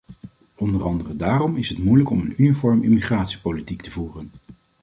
[0.55, 4.31] Onder andere daarom is het moeilijk om een uniform immigratiepolitiek te voeren.